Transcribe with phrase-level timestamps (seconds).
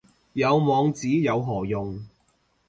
[0.33, 2.03] 有網址有何用